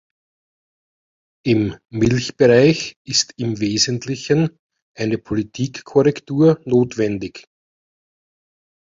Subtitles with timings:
[1.45, 4.57] Im Milchbereich ist im Wesentlichen
[4.97, 7.45] eine Politikkorrektur notwendig.